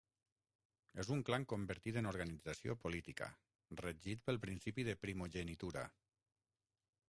[1.03, 3.29] És un clan convertit en organització política,
[3.85, 5.89] regit pel principi de primogenitura.